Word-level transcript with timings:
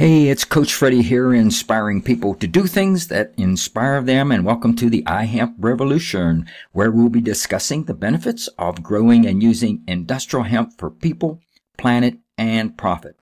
Hey, 0.00 0.28
it's 0.28 0.44
Coach 0.44 0.74
Freddie 0.74 1.02
here, 1.02 1.34
inspiring 1.34 2.02
people 2.02 2.32
to 2.36 2.46
do 2.46 2.68
things 2.68 3.08
that 3.08 3.34
inspire 3.36 4.00
them. 4.00 4.30
And 4.30 4.44
welcome 4.44 4.76
to 4.76 4.88
the 4.88 5.02
iHemp 5.02 5.56
Revolution, 5.58 6.46
where 6.70 6.92
we'll 6.92 7.08
be 7.08 7.20
discussing 7.20 7.82
the 7.82 7.94
benefits 7.94 8.46
of 8.60 8.80
growing 8.80 9.26
and 9.26 9.42
using 9.42 9.82
industrial 9.88 10.44
hemp 10.44 10.78
for 10.78 10.88
people, 10.88 11.40
planet, 11.78 12.16
and 12.38 12.78
profit. 12.78 13.16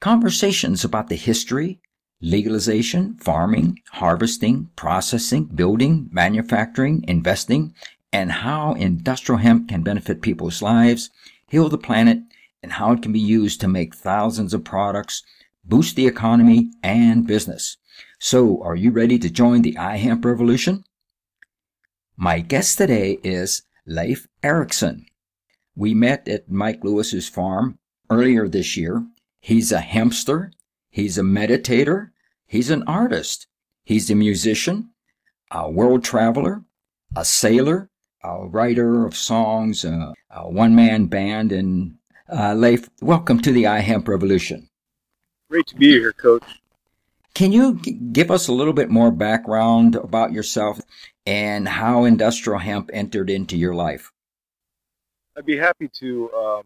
Conversations 0.00 0.86
about 0.86 1.08
the 1.10 1.16
history, 1.16 1.82
legalization, 2.22 3.18
farming, 3.18 3.78
harvesting, 3.90 4.70
processing, 4.76 5.44
building, 5.54 6.08
manufacturing, 6.10 7.04
investing, 7.08 7.74
and 8.10 8.32
how 8.32 8.72
industrial 8.72 9.40
hemp 9.40 9.68
can 9.68 9.82
benefit 9.82 10.22
people's 10.22 10.62
lives, 10.62 11.10
heal 11.46 11.68
the 11.68 11.76
planet, 11.76 12.20
and 12.62 12.72
how 12.72 12.90
it 12.92 13.02
can 13.02 13.12
be 13.12 13.20
used 13.20 13.60
to 13.60 13.68
make 13.68 13.94
thousands 13.94 14.54
of 14.54 14.64
products 14.64 15.22
boost 15.64 15.96
the 15.96 16.06
economy 16.06 16.70
and 16.82 17.26
business. 17.26 17.76
So, 18.18 18.62
are 18.62 18.76
you 18.76 18.90
ready 18.90 19.18
to 19.18 19.30
join 19.30 19.62
the 19.62 19.74
iHemp 19.74 20.24
revolution? 20.24 20.84
My 22.16 22.40
guest 22.40 22.78
today 22.78 23.18
is 23.22 23.62
Leif 23.86 24.26
Erickson. 24.42 25.06
We 25.74 25.94
met 25.94 26.28
at 26.28 26.50
Mike 26.50 26.84
Lewis's 26.84 27.28
farm 27.28 27.78
earlier 28.10 28.48
this 28.48 28.76
year. 28.76 29.06
He's 29.40 29.72
a 29.72 29.80
hempster, 29.80 30.52
he's 30.90 31.16
a 31.16 31.22
meditator, 31.22 32.10
he's 32.46 32.70
an 32.70 32.82
artist, 32.86 33.46
he's 33.84 34.10
a 34.10 34.14
musician, 34.14 34.90
a 35.50 35.70
world 35.70 36.04
traveler, 36.04 36.62
a 37.16 37.24
sailor, 37.24 37.88
a 38.22 38.46
writer 38.46 39.06
of 39.06 39.16
songs, 39.16 39.84
a, 39.84 40.12
a 40.30 40.50
one 40.50 40.74
man 40.74 41.06
band, 41.06 41.52
and 41.52 41.96
uh, 42.30 42.54
Leif, 42.54 42.88
welcome 43.00 43.40
to 43.40 43.50
the 43.50 43.64
iHemp 43.64 44.06
revolution. 44.06 44.69
Great 45.50 45.66
to 45.66 45.74
be 45.74 45.90
here, 45.90 46.12
Coach. 46.12 46.44
Can 47.34 47.50
you 47.50 47.74
g- 47.80 47.98
give 48.12 48.30
us 48.30 48.46
a 48.46 48.52
little 48.52 48.72
bit 48.72 48.88
more 48.88 49.10
background 49.10 49.96
about 49.96 50.30
yourself 50.32 50.80
and 51.26 51.66
how 51.66 52.04
industrial 52.04 52.60
hemp 52.60 52.88
entered 52.92 53.28
into 53.28 53.56
your 53.56 53.74
life? 53.74 54.12
I'd 55.36 55.44
be 55.44 55.56
happy 55.56 55.88
to. 55.94 56.32
Um, 56.32 56.62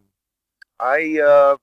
I 0.78 1.18
uh, 1.18 1.56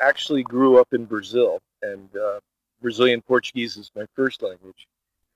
actually 0.00 0.44
grew 0.44 0.78
up 0.78 0.86
in 0.92 1.06
Brazil, 1.06 1.58
and 1.82 2.08
uh, 2.16 2.38
Brazilian 2.80 3.20
Portuguese 3.20 3.76
is 3.76 3.90
my 3.96 4.06
first 4.14 4.40
language. 4.40 4.86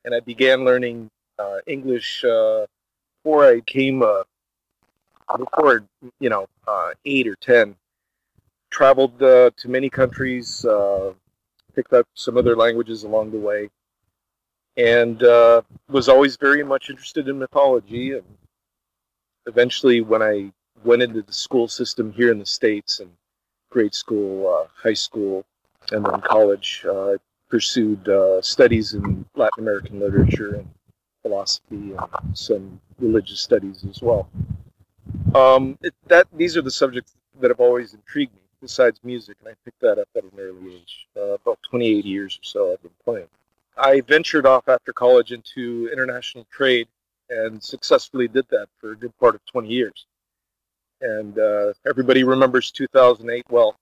And 0.04 0.14
I 0.14 0.20
began 0.20 0.64
learning 0.64 1.10
uh, 1.36 1.58
English 1.66 2.24
uh, 2.24 2.66
before 3.24 3.44
I 3.44 3.60
came, 3.62 4.04
uh, 4.04 4.22
before, 5.36 5.84
you 6.20 6.30
know, 6.30 6.46
uh, 6.68 6.92
eight 7.04 7.26
or 7.26 7.34
ten 7.40 7.74
traveled 8.72 9.22
uh, 9.22 9.50
to 9.56 9.68
many 9.68 9.88
countries, 9.88 10.64
uh, 10.64 11.12
picked 11.76 11.92
up 11.92 12.06
some 12.14 12.36
other 12.36 12.56
languages 12.56 13.04
along 13.04 13.30
the 13.30 13.38
way, 13.38 13.68
and 14.76 15.22
uh, 15.22 15.60
was 15.88 16.08
always 16.08 16.36
very 16.36 16.64
much 16.64 16.90
interested 16.90 17.28
in 17.28 17.38
mythology. 17.38 18.12
And 18.12 18.24
eventually, 19.46 20.00
when 20.00 20.22
I 20.22 20.50
went 20.84 21.02
into 21.02 21.22
the 21.22 21.32
school 21.32 21.68
system 21.68 22.12
here 22.12 22.32
in 22.32 22.38
the 22.38 22.46
States 22.46 22.98
and 22.98 23.10
grade 23.70 23.94
school, 23.94 24.66
high 24.74 24.94
school, 24.94 25.44
and 25.92 26.04
then 26.04 26.20
college, 26.22 26.84
I 26.88 27.16
pursued 27.48 28.08
studies 28.40 28.94
in 28.94 29.24
Latin 29.36 29.62
American 29.62 30.00
literature 30.00 30.54
and 30.56 30.68
philosophy 31.22 31.92
and 31.92 32.36
some 32.36 32.80
religious 32.98 33.40
studies 33.40 33.84
as 33.88 34.02
well. 34.02 34.28
Um, 35.34 35.78
it, 35.82 35.94
that 36.08 36.26
these 36.32 36.56
are 36.56 36.62
the 36.62 36.70
subjects 36.70 37.14
that 37.40 37.50
have 37.50 37.60
always 37.60 37.94
intrigued 37.94 38.34
me 38.34 38.41
besides 38.62 39.00
music, 39.02 39.36
and 39.40 39.48
I 39.48 39.54
picked 39.64 39.80
that 39.80 39.98
up 39.98 40.08
at 40.16 40.22
an 40.22 40.30
early 40.38 40.76
age. 40.76 41.06
Uh, 41.14 41.34
about 41.34 41.58
28 41.68 42.06
years 42.06 42.38
or 42.40 42.44
so 42.44 42.72
I've 42.72 42.82
been 42.82 42.92
playing. 43.04 43.26
I 43.76 44.00
ventured 44.00 44.46
off 44.46 44.68
after 44.68 44.92
college 44.92 45.32
into 45.32 45.90
international 45.92 46.46
trade 46.50 46.88
and 47.28 47.62
successfully 47.62 48.28
did 48.28 48.46
that 48.50 48.68
for 48.78 48.92
a 48.92 48.96
good 48.96 49.16
part 49.18 49.34
of 49.34 49.44
20 49.46 49.68
years. 49.68 50.06
And 51.00 51.38
uh, 51.38 51.72
everybody 51.86 52.22
remembers 52.22 52.70
2008 52.70 53.44
well. 53.50 53.76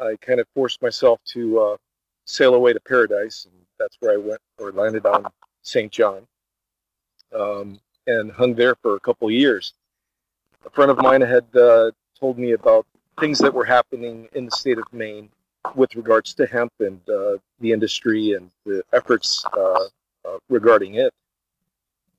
I 0.00 0.16
kind 0.20 0.40
of 0.40 0.48
forced 0.54 0.82
myself 0.82 1.20
to 1.26 1.60
uh, 1.60 1.76
sail 2.24 2.54
away 2.54 2.72
to 2.72 2.80
paradise, 2.80 3.44
and 3.44 3.54
that's 3.78 3.96
where 4.00 4.12
I 4.12 4.16
went 4.16 4.40
or 4.58 4.72
landed 4.72 5.06
on 5.06 5.26
St. 5.62 5.92
John 5.92 6.26
um, 7.38 7.78
and 8.06 8.32
hung 8.32 8.54
there 8.54 8.74
for 8.74 8.96
a 8.96 9.00
couple 9.00 9.30
years. 9.30 9.74
A 10.66 10.70
friend 10.70 10.90
of 10.90 10.98
mine 10.98 11.20
had 11.20 11.44
uh, 11.54 11.92
told 12.18 12.38
me 12.38 12.52
about 12.52 12.86
things 13.20 13.38
that 13.38 13.52
were 13.52 13.64
happening 13.64 14.28
in 14.34 14.46
the 14.46 14.50
state 14.50 14.78
of 14.78 14.84
Maine 14.92 15.28
with 15.74 15.94
regards 15.94 16.34
to 16.34 16.46
hemp 16.46 16.72
and 16.80 17.00
uh, 17.08 17.38
the 17.60 17.72
industry 17.72 18.32
and 18.32 18.50
the 18.66 18.82
efforts 18.92 19.44
uh, 19.56 19.84
uh, 20.24 20.38
regarding 20.48 20.94
it. 20.94 21.12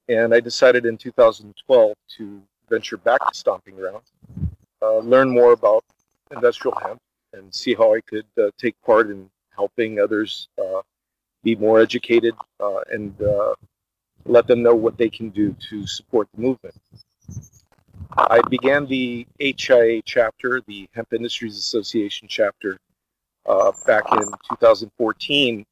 And 0.07 0.33
I 0.33 0.39
decided 0.39 0.85
in 0.85 0.97
2012 0.97 1.93
to 2.17 2.41
venture 2.69 2.97
back 2.97 3.19
to 3.27 3.35
Stomping 3.35 3.75
Ground, 3.75 4.03
uh, 4.81 4.97
learn 4.99 5.29
more 5.29 5.53
about 5.53 5.83
industrial 6.31 6.77
hemp, 6.83 6.99
and 7.33 7.53
see 7.53 7.73
how 7.73 7.93
I 7.93 8.01
could 8.01 8.25
uh, 8.37 8.49
take 8.57 8.75
part 8.81 9.09
in 9.09 9.29
helping 9.55 9.99
others 9.99 10.47
uh, 10.59 10.81
be 11.43 11.55
more 11.55 11.79
educated 11.79 12.33
and 12.91 13.15
let 14.25 14.47
them 14.47 14.63
know 14.63 14.73
what 14.73 14.97
they 14.97 15.09
can 15.09 15.29
do 15.29 15.55
to 15.69 15.85
support 15.85 16.27
the 16.33 16.41
movement. 16.41 16.75
I 18.27 18.41
began 18.49 18.87
the 18.87 19.27
HIA 19.39 20.01
chapter, 20.03 20.61
the 20.67 20.89
Hemp 20.93 21.13
Industries 21.13 21.57
Association 21.57 22.27
chapter, 22.27 22.77
uh, 23.45 23.71
back 23.85 24.03
in 24.13 24.23
2014 24.49 25.65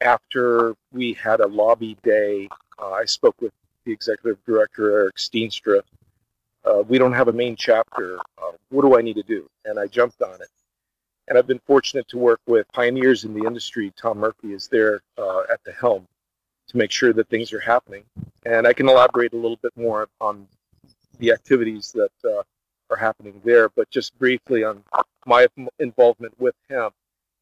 after 0.00 0.74
we 0.92 1.12
had 1.12 1.40
a 1.40 1.46
lobby 1.46 1.96
day. 2.02 2.48
Uh, 2.80 2.90
I 2.90 3.04
spoke 3.04 3.40
with 3.40 3.52
the 3.84 3.92
executive 3.92 4.38
director, 4.44 4.90
Eric 4.90 5.16
Steenstra. 5.16 5.82
Uh, 6.64 6.82
we 6.88 6.98
don't 6.98 7.12
have 7.12 7.28
a 7.28 7.32
Maine 7.32 7.56
chapter. 7.56 8.18
Uh, 8.38 8.52
what 8.70 8.82
do 8.82 8.98
I 8.98 9.02
need 9.02 9.14
to 9.14 9.22
do? 9.22 9.48
And 9.64 9.78
I 9.78 9.86
jumped 9.86 10.20
on 10.22 10.34
it. 10.40 10.48
And 11.28 11.38
I've 11.38 11.46
been 11.46 11.60
fortunate 11.66 12.08
to 12.08 12.18
work 12.18 12.40
with 12.46 12.66
pioneers 12.72 13.24
in 13.24 13.32
the 13.32 13.46
industry. 13.46 13.92
Tom 13.96 14.18
Murphy 14.18 14.52
is 14.52 14.66
there 14.66 15.02
uh, 15.16 15.42
at 15.52 15.62
the 15.64 15.72
helm 15.72 16.08
to 16.68 16.76
make 16.76 16.90
sure 16.90 17.12
that 17.12 17.28
things 17.28 17.52
are 17.52 17.60
happening. 17.60 18.02
And 18.44 18.66
I 18.66 18.72
can 18.72 18.88
elaborate 18.88 19.32
a 19.32 19.36
little 19.36 19.58
bit 19.62 19.76
more 19.76 20.08
on 20.20 20.48
the 21.20 21.30
activities 21.30 21.92
that 21.92 22.10
uh, 22.24 22.42
are 22.90 22.96
happening 22.96 23.40
there. 23.44 23.68
But 23.68 23.90
just 23.90 24.18
briefly 24.18 24.64
on 24.64 24.82
my 25.26 25.46
involvement 25.78 26.34
with 26.40 26.54
hemp 26.68 26.94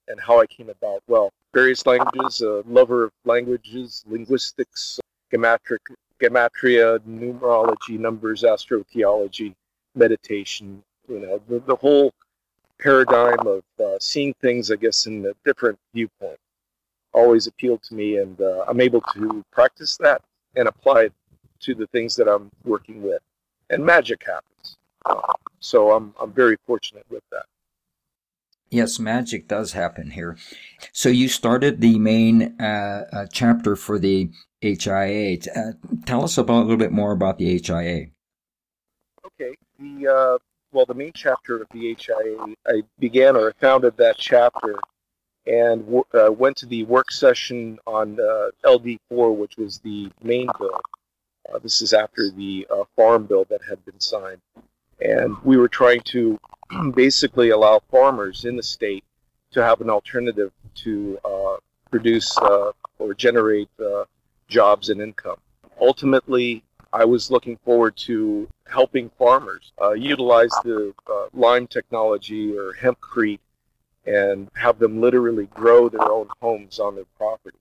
and 0.09 0.21
how 0.21 0.41
I 0.41 0.47
came 0.47 0.69
about. 0.69 1.03
Well, 1.07 1.31
various 1.55 1.87
languages, 1.87 2.43
a 2.43 2.63
lover 2.67 3.05
of 3.05 3.13
languages, 3.25 4.05
linguistics, 4.07 5.01
geometric, 5.31 5.83
gematria, 6.21 6.99
numerology, 7.01 7.99
numbers, 7.99 8.43
astrotheology, 8.43 9.55
meditation. 9.95 10.83
You 11.09 11.21
know, 11.21 11.41
the, 11.49 11.61
the 11.61 11.77
whole 11.77 12.13
paradigm 12.81 13.47
of 13.47 13.63
uh, 13.83 13.97
seeing 14.01 14.35
things, 14.41 14.71
I 14.71 14.77
guess, 14.77 15.07
in 15.07 15.25
a 15.27 15.33
different 15.45 15.79
viewpoint 15.95 16.39
always 17.13 17.47
appealed 17.47 17.83
to 17.83 17.95
me, 17.95 18.19
and 18.19 18.41
uh, 18.41 18.65
I'm 18.69 18.81
able 18.81 19.01
to 19.15 19.45
practice 19.51 19.97
that 19.99 20.23
and 20.57 20.69
apply 20.69 21.05
it 21.05 21.13
to 21.61 21.75
the 21.75 21.87
things 21.89 22.15
that 22.17 22.29
I'm 22.29 22.51
working 22.65 23.03
with 23.03 23.21
and 23.71 23.85
magic 23.85 24.25
happens. 24.25 24.77
so 25.61 25.93
I'm 25.93 26.15
I'm 26.21 26.33
very 26.33 26.57
fortunate 26.67 27.07
with 27.11 27.23
that. 27.31 27.45
Yes, 28.71 28.99
magic 28.99 29.49
does 29.49 29.73
happen 29.73 30.11
here. 30.11 30.37
So 30.93 31.09
you 31.09 31.29
started 31.29 31.81
the 31.81 31.99
Maine 31.99 32.55
uh, 32.61 33.05
uh, 33.13 33.27
chapter 33.33 33.77
for 33.77 33.99
the 33.99 34.31
HIA. 34.61 35.39
Uh, 35.57 35.73
tell 36.05 36.23
us 36.23 36.37
about 36.37 36.59
a 36.59 36.65
little 36.65 36.77
bit 36.77 36.93
more 36.93 37.13
about 37.13 37.39
the 37.39 37.59
HIA. 37.59 38.09
Okay. 39.27 39.55
The 39.79 40.09
uh, 40.09 40.39
well, 40.73 40.85
the 40.85 40.95
Maine 40.95 41.13
chapter 41.15 41.63
of 41.63 41.69
the 41.73 41.95
HIA, 41.95 42.55
I 42.67 42.83
began 42.99 43.37
or 43.37 43.55
founded 43.59 43.97
that 43.97 44.19
chapter 44.19 44.79
and 45.47 46.03
uh, 46.13 46.31
went 46.31 46.59
to 46.59 46.67
the 46.67 46.85
work 46.85 47.11
session 47.11 47.79
on 47.87 48.21
uh, 48.21 48.51
LD4, 48.67 49.35
which 49.35 49.57
was 49.57 49.79
the 49.79 50.11
main 50.23 50.49
bill 50.59 50.79
uh, 51.53 51.59
this 51.59 51.83
is 51.83 51.93
after 51.93 52.31
the 52.31 52.67
uh, 52.71 52.85
farm 52.97 53.27
bill 53.27 53.45
that 53.51 53.61
had 53.69 53.85
been 53.85 54.01
signed. 54.01 54.41
And 55.01 55.37
we 55.45 55.57
were 55.57 55.69
trying 55.69 56.01
to 56.07 56.39
basically 56.95 57.51
allow 57.51 57.81
farmers 57.91 58.45
in 58.45 58.57
the 58.57 58.63
state 58.63 59.05
to 59.53 59.65
have 59.65 59.81
an 59.81 59.91
alternative 59.91 60.53
to 60.75 61.19
uh, 61.25 61.57
produce 61.91 62.37
uh, 62.39 62.73
or 62.99 63.15
generate 63.15 63.69
uh, 63.81 64.05
jobs 64.49 64.91
and 64.91 65.01
income. 65.01 65.37
Ultimately, 65.81 66.63
I 66.93 67.05
was 67.05 67.31
looking 67.31 67.57
forward 67.65 67.97
to 67.99 68.49
helping 68.67 69.11
farmers 69.19 69.73
uh, 69.81 69.93
utilize 69.93 70.51
the 70.65 70.93
lime 71.33 71.67
technology 71.67 72.57
or 72.57 72.75
hempcrete 72.75 73.41
and 74.07 74.49
have 74.55 74.79
them 74.79 75.01
literally 75.01 75.47
grow 75.47 75.89
their 75.89 76.11
own 76.11 76.29
homes 76.41 76.79
on 76.79 76.95
their 76.95 77.05
property. 77.17 77.59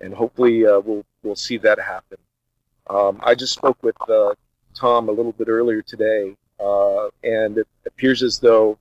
And 0.00 0.12
hopefully, 0.14 0.62
we'll 0.62 1.04
we'll 1.22 1.36
see 1.36 1.56
that 1.58 1.78
happen. 1.78 2.18
Um, 2.88 3.20
I 3.22 3.34
just 3.34 3.52
spoke 3.52 3.82
with 3.82 3.96
uh, 4.08 4.34
Tom 4.74 5.08
a 5.08 5.12
little 5.12 5.32
bit 5.32 5.48
earlier 5.48 5.82
today, 5.82 6.36
uh, 6.58 7.08
and 7.22 7.58
it 7.58 7.68
appears 7.86 8.22
as 8.22 8.38
though 8.38 8.78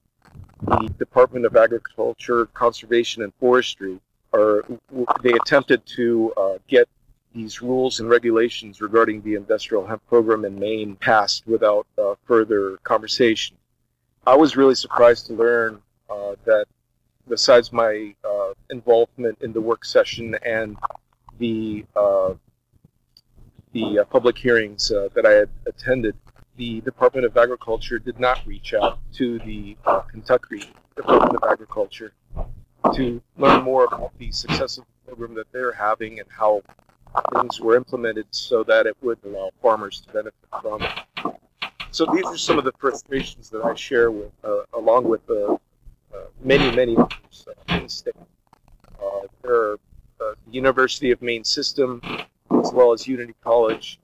the 0.63 0.89
Department 0.97 1.45
of 1.45 1.55
Agriculture, 1.55 2.45
Conservation, 2.47 3.23
and 3.23 3.33
Forestry 3.39 3.99
are 4.33 4.63
they 5.21 5.31
attempted 5.31 5.85
to 5.85 6.33
uh, 6.37 6.57
get 6.67 6.87
these 7.33 7.61
rules 7.61 7.99
and 7.99 8.09
regulations 8.09 8.81
regarding 8.81 9.21
the 9.21 9.35
industrial 9.35 9.85
hemp 9.85 10.01
program 10.07 10.45
in 10.45 10.57
Maine 10.57 10.95
passed 10.95 11.45
without 11.45 11.85
uh, 11.97 12.15
further 12.25 12.77
conversation. 12.83 13.55
I 14.25 14.35
was 14.35 14.57
really 14.57 14.75
surprised 14.75 15.27
to 15.27 15.33
learn 15.33 15.81
uh, 16.09 16.35
that 16.45 16.65
besides 17.29 17.71
my 17.71 18.15
uh, 18.23 18.53
involvement 18.69 19.37
in 19.41 19.53
the 19.53 19.61
work 19.61 19.85
session 19.85 20.35
and 20.43 20.77
the 21.39 21.85
the 23.77 23.99
uh, 23.99 24.03
public 24.05 24.37
hearings 24.37 24.91
uh, 24.91 25.07
that 25.13 25.25
I 25.25 25.31
had 25.31 25.49
attended, 25.67 26.15
the 26.55 26.81
Department 26.81 27.25
of 27.25 27.37
Agriculture 27.37 27.99
did 27.99 28.19
not 28.19 28.39
reach 28.45 28.73
out 28.73 28.97
to 29.13 29.37
the 29.39 29.77
uh, 29.85 29.99
Kentucky 29.99 30.63
Department 30.95 31.35
of 31.35 31.49
Agriculture 31.49 32.11
to 32.95 33.21
learn 33.37 33.63
more 33.63 33.85
about 33.85 34.17
the 34.17 34.31
success 34.31 34.77
of 34.79 34.85
the 34.85 35.11
program 35.11 35.35
that 35.35 35.51
they're 35.51 35.73
having 35.73 36.19
and 36.19 36.27
how 36.29 36.63
things 37.35 37.59
were 37.59 37.75
implemented 37.75 38.25
so 38.31 38.63
that 38.63 38.87
it 38.87 38.97
would 39.01 39.19
allow 39.25 39.51
farmers 39.61 40.01
to 40.01 40.13
benefit 40.13 40.33
from 40.61 40.81
it. 40.81 40.91
So 41.91 42.05
these 42.13 42.25
are 42.25 42.37
some 42.37 42.57
of 42.57 42.65
the 42.65 42.73
frustrations 42.79 43.49
that 43.51 43.63
I 43.63 43.75
share 43.75 44.09
with, 44.11 44.31
uh, 44.43 44.61
along 44.73 45.03
with 45.05 45.21
uh, 45.29 45.57
many, 46.43 46.75
many 46.75 46.97
others 46.97 47.47
uh, 47.47 47.75
in 47.75 47.83
the 47.83 47.89
state. 47.89 48.13
There 49.43 49.71
are 49.71 49.79
the 50.19 50.35
University 50.51 51.11
of 51.11 51.21
Maine 51.21 51.43
system, 51.43 52.01
as 52.67 52.73
well 52.73 52.91
as 52.93 53.07
Unity 53.07 53.33
College, 53.43 53.99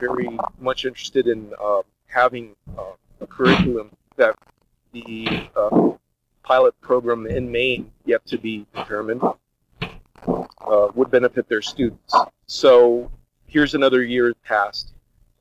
very 0.00 0.38
much 0.58 0.84
interested 0.84 1.26
in 1.26 1.52
having 2.06 2.54
a 3.20 3.26
curriculum 3.26 3.90
that 4.16 4.34
the 4.92 5.48
pilot 6.42 6.78
program 6.80 7.26
in 7.26 7.50
Maine, 7.50 7.90
yet 8.04 8.24
to 8.26 8.38
be 8.38 8.66
determined, 8.74 9.22
uh, 9.82 10.88
would 10.94 11.10
benefit 11.10 11.48
their 11.48 11.62
students. 11.62 12.14
So 12.46 13.10
here's 13.46 13.74
another 13.74 14.02
year 14.02 14.34
passed. 14.44 14.92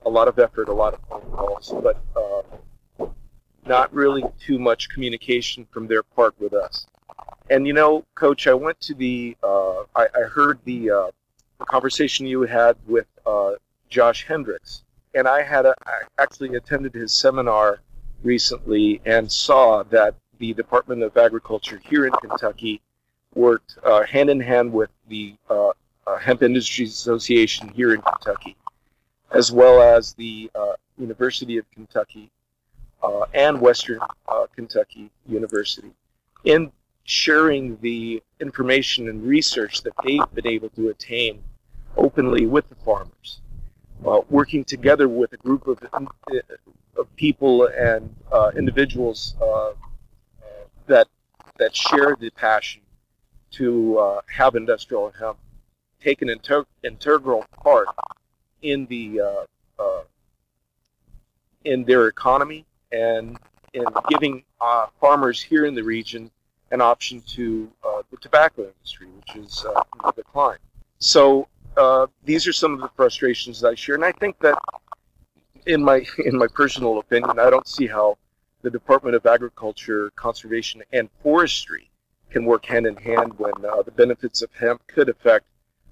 a 0.05 0.09
lot 0.09 0.27
of 0.27 0.37
effort, 0.37 0.67
a 0.67 0.73
lot 0.73 0.93
of 0.93 0.99
phone 1.09 1.31
calls, 1.31 1.73
but 1.81 1.97
uh, 2.17 3.05
not 3.65 3.93
really 3.93 4.23
too 4.37 4.59
much 4.59 4.89
communication 4.89 5.65
from 5.71 5.87
their 5.87 6.03
part 6.03 6.35
with 6.39 6.53
us. 6.53 6.85
And 7.49 7.65
you 7.65 7.73
know, 7.73 8.03
Coach, 8.15 8.47
I 8.47 8.53
went 8.53 8.79
to 8.81 8.93
the, 8.93 9.37
uh, 9.41 9.83
I, 9.95 10.07
I, 10.13 10.21
heard 10.29 10.59
the, 10.65 10.91
uh, 10.91 11.11
conversation 11.65 12.25
you 12.25 12.41
had 12.41 12.75
with 12.87 13.07
uh, 13.25 13.53
Josh 13.89 14.25
Hendricks, 14.25 14.83
and 15.13 15.27
I 15.27 15.43
had 15.43 15.65
a, 15.65 15.75
I 15.85 16.01
actually 16.21 16.55
attended 16.55 16.93
his 16.93 17.13
seminar 17.13 17.79
recently 18.23 19.01
and 19.05 19.31
saw 19.31 19.83
that 19.83 20.15
the 20.39 20.53
Department 20.53 21.03
of 21.03 21.15
Agriculture 21.17 21.79
here 21.83 22.05
in 22.05 22.13
Kentucky 22.13 22.81
worked 23.35 23.77
uh, 23.83 24.03
hand 24.03 24.29
in 24.29 24.39
hand 24.39 24.71
with 24.71 24.89
the 25.07 25.35
uh, 25.49 25.69
uh, 26.07 26.17
Hemp 26.17 26.43
Industries 26.43 26.91
Association 26.91 27.69
here 27.69 27.93
in 27.93 28.01
Kentucky, 28.01 28.55
as 29.31 29.51
well 29.51 29.81
as 29.81 30.13
the 30.13 30.49
uh, 30.55 30.73
University 30.97 31.57
of 31.57 31.69
Kentucky 31.71 32.29
and 33.33 33.59
Western 33.59 33.99
Kentucky 34.55 35.09
University, 35.27 35.91
in 36.43 36.71
sharing 37.03 37.77
the 37.81 38.21
information 38.39 39.09
and 39.09 39.23
research 39.23 39.81
that 39.81 39.93
they've 40.03 40.21
been 40.33 40.47
able 40.47 40.69
to 40.69 40.89
attain 40.89 41.41
openly 41.97 42.45
with 42.45 42.67
the 42.69 42.75
farmers. 42.75 43.39
working 44.29 44.63
together 44.63 45.07
with 45.07 45.31
a 45.33 45.37
group 45.37 45.67
of, 45.67 45.79
of 46.97 47.15
people 47.15 47.67
and 47.67 48.13
individuals 48.55 49.35
that 50.87 51.07
that 51.57 51.75
share 51.75 52.15
the 52.19 52.29
passion 52.31 52.81
to 53.51 53.97
uh, 53.99 54.21
have 54.27 54.55
industrial 54.55 55.11
hemp 55.11 55.37
take 56.03 56.21
an 56.21 56.29
inter- 56.29 56.65
integral 56.83 57.45
part 57.61 57.87
in 58.61 58.85
the 58.87 59.21
uh, 59.21 59.81
uh, 59.81 60.01
in 61.63 61.83
their 61.85 62.07
economy 62.07 62.65
and 62.91 63.37
in 63.73 63.85
giving 64.09 64.43
uh, 64.61 64.87
farmers 64.99 65.41
here 65.41 65.65
in 65.65 65.73
the 65.73 65.83
region 65.83 66.29
an 66.71 66.81
option 66.81 67.21
to 67.21 67.71
uh, 67.85 68.01
the 68.09 68.17
tobacco 68.17 68.63
industry, 68.63 69.07
which 69.07 69.35
is 69.35 69.65
uh, 69.65 69.83
in 70.03 70.11
decline. 70.15 70.57
So 70.99 71.47
these 72.23 72.47
are 72.47 72.53
some 72.53 72.73
of 72.73 72.81
the 72.81 72.89
frustrations 72.95 73.61
that 73.61 73.69
I 73.69 73.75
share, 73.75 73.95
and 73.95 74.05
I 74.05 74.11
think 74.11 74.39
that 74.39 74.57
in 75.65 75.83
my 75.83 76.05
in 76.25 76.37
my 76.37 76.47
personal 76.47 76.99
opinion, 76.99 77.39
I 77.39 77.49
don't 77.49 77.67
see 77.67 77.87
how 77.87 78.17
the 78.61 78.69
Department 78.69 79.15
of 79.15 79.25
Agriculture, 79.25 80.11
Conservation, 80.15 80.83
and 80.91 81.09
Forestry 81.21 81.89
can 82.29 82.45
work 82.45 82.65
hand 82.65 82.87
in 82.87 82.95
hand 82.95 83.37
when 83.37 83.53
uh, 83.63 83.81
the 83.83 83.91
benefits 83.91 84.41
of 84.41 84.49
hemp 84.53 84.81
could 84.87 85.09
affect 85.09 85.45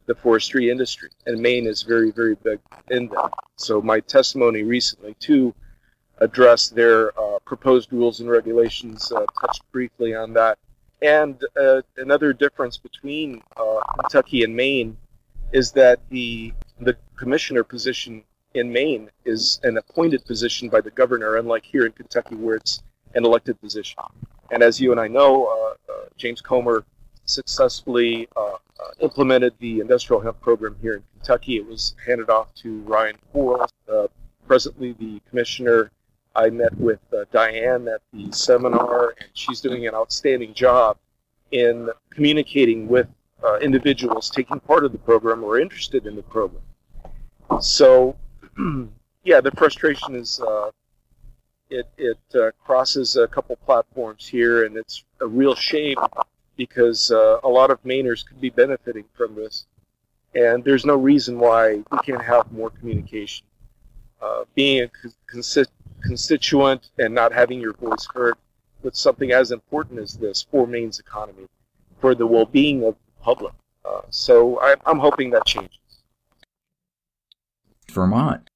the 0.07 0.15
forestry 0.15 0.69
industry. 0.69 1.09
And 1.25 1.39
Maine 1.39 1.67
is 1.67 1.83
very, 1.83 2.11
very 2.11 2.35
big 2.35 2.59
in 2.89 3.07
that. 3.09 3.31
So 3.57 3.81
my 3.81 3.99
testimony 3.99 4.63
recently 4.63 5.15
to 5.21 5.53
address 6.17 6.69
their 6.69 7.17
uh, 7.19 7.39
proposed 7.45 7.93
rules 7.93 8.19
and 8.19 8.29
regulations 8.29 9.11
uh, 9.11 9.25
touched 9.39 9.63
briefly 9.71 10.15
on 10.15 10.33
that. 10.33 10.57
And 11.01 11.39
uh, 11.59 11.81
another 11.97 12.33
difference 12.33 12.77
between 12.77 13.41
uh, 13.57 13.79
Kentucky 13.99 14.43
and 14.43 14.55
Maine 14.55 14.97
is 15.51 15.71
that 15.73 15.99
the 16.09 16.53
the 16.79 16.95
commissioner 17.15 17.63
position 17.63 18.23
in 18.53 18.71
Maine 18.71 19.09
is 19.25 19.59
an 19.63 19.77
appointed 19.77 20.25
position 20.25 20.69
by 20.69 20.81
the 20.81 20.91
governor, 20.91 21.37
unlike 21.37 21.63
here 21.63 21.85
in 21.85 21.91
Kentucky 21.91 22.35
where 22.35 22.55
it's 22.55 22.81
an 23.15 23.25
elected 23.25 23.59
position. 23.61 23.97
And 24.51 24.63
as 24.63 24.79
you 24.79 24.91
and 24.91 24.99
I 24.99 25.07
know, 25.07 25.45
uh, 25.45 25.91
uh, 25.91 26.05
James 26.17 26.41
Comer 26.41 26.83
successfully 27.25 28.27
uh, 28.35 28.41
uh, 28.41 28.57
implemented 28.99 29.53
the 29.59 29.79
industrial 29.79 30.21
hemp 30.21 30.41
program 30.41 30.75
here 30.81 30.95
in 30.95 31.03
Kentucky. 31.13 31.57
It 31.57 31.65
was 31.65 31.95
handed 32.05 32.29
off 32.29 32.53
to 32.55 32.81
Ryan 32.81 33.15
Quarles, 33.31 33.71
uh, 33.91 34.07
presently 34.47 34.93
the 34.93 35.21
commissioner. 35.29 35.91
I 36.35 36.49
met 36.49 36.77
with 36.77 36.99
Diane 37.31 37.89
at 37.89 38.01
the 38.13 38.31
seminar, 38.31 39.13
and 39.19 39.29
she's 39.33 39.59
doing 39.59 39.85
an 39.85 39.93
outstanding 39.93 40.53
job 40.53 40.97
in 41.51 41.89
communicating 42.09 42.87
with 42.87 43.07
individuals 43.61 44.29
taking 44.29 44.59
part 44.59 44.85
of 44.85 44.91
the 44.91 44.97
program 44.97 45.43
or 45.43 45.59
interested 45.59 46.05
in 46.05 46.15
the 46.15 46.23
program. 46.23 46.63
So 47.59 48.15
yeah, 49.23 49.41
the 49.41 49.51
frustration 49.51 50.15
is 50.15 50.39
uh, 50.39 50.71
it 51.69 51.87
it 51.97 52.19
uh, 52.35 52.51
crosses 52.63 53.15
a 53.15 53.27
couple 53.27 53.55
platforms 53.57 54.27
here, 54.27 54.65
and 54.65 54.77
it's 54.77 55.03
a 55.21 55.27
real 55.27 55.55
shame 55.55 55.97
because 56.55 57.11
uh, 57.11 57.39
a 57.43 57.47
lot 57.47 57.71
of 57.71 57.81
Mainers 57.83 58.25
could 58.25 58.41
be 58.41 58.49
benefiting 58.49 59.05
from 59.13 59.35
this, 59.35 59.65
and 60.35 60.63
there's 60.63 60.85
no 60.85 60.95
reason 60.95 61.39
why 61.39 61.75
we 61.91 61.97
can't 62.03 62.23
have 62.23 62.51
more 62.51 62.69
communication. 62.69 63.45
Uh, 64.21 64.43
being 64.53 64.83
a 64.83 64.89
consi- 65.33 65.65
constituent 66.03 66.89
and 66.99 67.13
not 67.13 67.33
having 67.33 67.59
your 67.59 67.73
voice 67.73 68.07
heard 68.13 68.35
with 68.83 68.95
something 68.95 69.31
as 69.31 69.51
important 69.51 69.99
as 69.99 70.17
this 70.17 70.45
for 70.51 70.67
Maine's 70.67 70.99
economy, 70.99 71.47
for 71.99 72.13
the 72.13 72.27
well-being 72.27 72.83
of 72.83 72.95
public. 73.21 73.53
Uh, 73.85 74.01
so 74.09 74.59
I, 74.59 74.75
I'm 74.85 74.99
hoping 74.99 75.31
that 75.31 75.45
changes. 75.45 75.77
Vermont. 77.91 78.49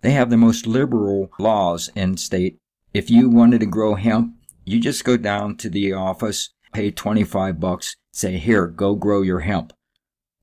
They 0.00 0.12
have 0.12 0.30
the 0.30 0.36
most 0.36 0.66
liberal 0.66 1.30
laws 1.38 1.90
in 1.94 2.16
state. 2.16 2.58
If 2.94 3.10
you 3.10 3.28
wanted 3.28 3.60
to 3.60 3.66
grow 3.66 3.94
hemp, 3.94 4.34
you 4.64 4.80
just 4.80 5.04
go 5.04 5.16
down 5.16 5.56
to 5.56 5.68
the 5.68 5.92
office, 5.92 6.50
pay 6.72 6.90
25 6.90 7.58
bucks, 7.58 7.96
say, 8.12 8.38
here, 8.38 8.66
go 8.66 8.94
grow 8.94 9.22
your 9.22 9.40
hemp. 9.40 9.72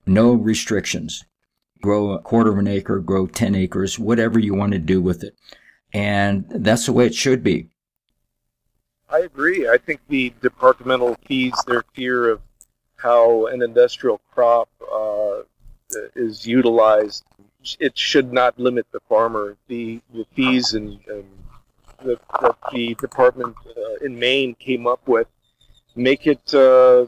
No 0.05 0.33
restrictions. 0.33 1.23
Grow 1.81 2.11
a 2.11 2.19
quarter 2.19 2.51
of 2.51 2.57
an 2.57 2.67
acre, 2.67 2.99
grow 2.99 3.27
10 3.27 3.55
acres, 3.55 3.99
whatever 3.99 4.39
you 4.39 4.53
want 4.53 4.73
to 4.73 4.79
do 4.79 5.01
with 5.01 5.23
it. 5.23 5.35
And 5.93 6.45
that's 6.49 6.85
the 6.85 6.93
way 6.93 7.05
it 7.05 7.15
should 7.15 7.43
be. 7.43 7.69
I 9.09 9.19
agree. 9.19 9.69
I 9.69 9.77
think 9.77 10.01
the 10.07 10.33
departmental 10.41 11.15
fees 11.25 11.53
their 11.67 11.83
fear 11.93 12.29
of 12.29 12.41
how 12.97 13.47
an 13.47 13.61
industrial 13.61 14.19
crop 14.31 14.69
uh, 14.81 15.41
is 16.15 16.45
utilized 16.45 17.23
it 17.79 17.97
should 17.97 18.31
not 18.31 18.57
limit 18.59 18.85
the 18.91 18.99
farmer. 19.09 19.57
The, 19.67 20.01
the 20.13 20.25
fees 20.35 20.73
and, 20.73 20.99
and 21.07 21.25
the, 22.03 22.19
that 22.41 22.57
the 22.71 22.95
department 22.95 23.55
uh, 23.65 24.05
in 24.05 24.17
Maine 24.17 24.55
came 24.55 24.85
up 24.87 25.07
with 25.07 25.27
make 25.95 26.27
it 26.27 26.53
uh, 26.53 27.05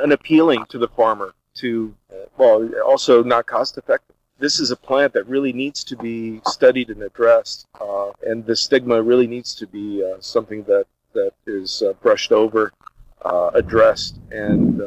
an 0.00 0.12
appealing 0.12 0.66
to 0.68 0.78
the 0.78 0.88
farmer 0.88 1.34
to, 1.54 1.94
uh, 2.12 2.26
well, 2.36 2.68
also 2.84 3.22
not 3.22 3.46
cost 3.46 3.78
effective. 3.78 4.16
This 4.38 4.60
is 4.60 4.70
a 4.70 4.76
plant 4.76 5.12
that 5.14 5.26
really 5.26 5.52
needs 5.52 5.82
to 5.84 5.96
be 5.96 6.40
studied 6.46 6.90
and 6.90 7.02
addressed, 7.02 7.66
uh, 7.80 8.10
and 8.22 8.46
the 8.46 8.54
stigma 8.54 9.02
really 9.02 9.26
needs 9.26 9.54
to 9.56 9.66
be 9.66 10.04
uh, 10.04 10.20
something 10.20 10.62
that, 10.64 10.86
that 11.14 11.32
is 11.46 11.82
brushed 12.02 12.30
over, 12.30 12.72
addressed, 13.24 14.18
and 14.30 14.80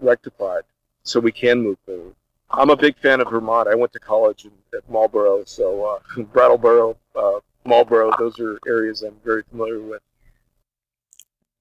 rectified 0.00 0.62
so 1.02 1.20
we 1.20 1.32
can 1.32 1.62
move 1.62 1.78
forward. 1.86 2.14
I'm 2.50 2.70
a 2.70 2.76
big 2.76 2.96
fan 2.98 3.20
of 3.20 3.30
Vermont. 3.30 3.68
I 3.68 3.74
went 3.74 3.92
to 3.92 3.98
college 3.98 4.44
in, 4.44 4.52
at 4.76 4.88
Marlboro, 4.88 5.44
so 5.44 5.84
uh, 5.84 6.22
Brattleboro, 6.32 6.96
uh, 7.14 7.40
Marlboro, 7.64 8.12
those 8.18 8.38
are 8.38 8.58
areas 8.66 9.02
I'm 9.02 9.16
very 9.24 9.42
familiar 9.50 9.80
with. 9.80 10.00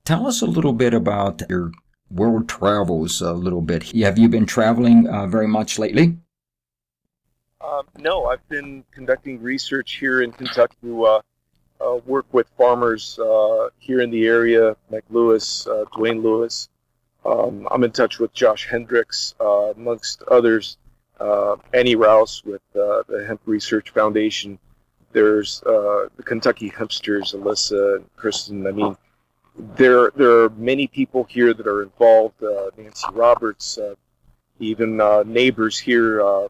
Tell 0.03 0.27
us 0.27 0.41
a 0.41 0.45
little 0.45 0.73
bit 0.73 0.93
about 0.93 1.41
your 1.49 1.71
world 2.11 2.47
travels 2.47 3.21
a 3.21 3.33
little 3.33 3.61
bit. 3.61 3.91
Have 3.95 4.19
you 4.19 4.29
been 4.29 4.45
traveling 4.45 5.07
uh, 5.07 5.25
very 5.25 5.47
much 5.47 5.79
lately? 5.79 6.17
Um, 7.61 7.87
no, 7.97 8.25
I've 8.25 8.47
been 8.47 8.83
conducting 8.91 9.41
research 9.41 9.95
here 9.95 10.21
in 10.21 10.31
Kentucky 10.31 10.75
to 10.83 11.05
uh, 11.79 11.95
uh, 11.95 11.97
work 12.05 12.25
with 12.31 12.47
farmers 12.57 13.19
uh, 13.19 13.69
here 13.79 14.01
in 14.01 14.09
the 14.09 14.25
area, 14.25 14.75
Mike 14.89 15.05
Lewis, 15.09 15.67
uh, 15.67 15.85
Dwayne 15.93 16.23
Lewis. 16.23 16.69
Um, 17.25 17.67
I'm 17.71 17.83
in 17.83 17.91
touch 17.91 18.19
with 18.19 18.33
Josh 18.33 18.67
Hendricks, 18.67 19.33
uh, 19.39 19.71
amongst 19.71 20.21
others, 20.23 20.77
Annie 21.73 21.95
Rouse 21.95 22.43
with 22.43 22.61
the 22.73 23.25
Hemp 23.27 23.41
Research 23.45 23.89
Foundation. 23.91 24.59
There's 25.11 25.61
the 25.61 26.23
Kentucky 26.23 26.69
Hempsters, 26.69 27.33
Alyssa 27.33 27.97
and 27.97 28.09
Kristen. 28.15 28.67
I 28.67 28.71
mean, 28.71 28.97
there 29.57 30.11
there 30.15 30.43
are 30.43 30.49
many 30.49 30.87
people 30.87 31.23
here 31.23 31.53
that 31.53 31.65
are 31.65 31.83
involved. 31.83 32.43
Uh, 32.43 32.69
Nancy 32.77 33.07
Roberts, 33.13 33.77
uh, 33.77 33.95
even 34.59 34.99
uh, 34.99 35.23
neighbors 35.25 35.79
here 35.79 36.21
uh, 36.21 36.47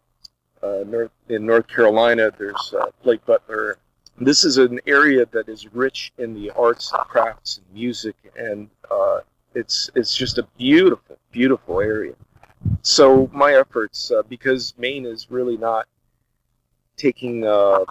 uh, 0.63 0.83
north, 0.87 1.11
in 1.29 1.45
North 1.45 1.67
Carolina. 1.67 2.31
There's 2.37 2.73
uh, 2.79 2.87
Blake 3.03 3.25
Butler. 3.25 3.77
This 4.17 4.45
is 4.45 4.57
an 4.57 4.79
area 4.87 5.25
that 5.31 5.49
is 5.49 5.73
rich 5.73 6.13
in 6.17 6.33
the 6.33 6.49
arts 6.51 6.91
and 6.93 7.01
crafts 7.01 7.57
and 7.57 7.65
music, 7.73 8.15
and 8.37 8.69
it's 9.53 9.89
it's 9.95 10.15
just 10.15 10.37
a 10.37 10.47
beautiful, 10.57 11.17
beautiful 11.31 11.81
area. 11.81 12.13
So 12.81 13.29
my 13.33 13.53
efforts, 13.53 14.11
because 14.29 14.73
Maine 14.77 15.05
is 15.05 15.29
really 15.29 15.57
not 15.57 15.87
taking 16.97 17.41
the 17.41 17.85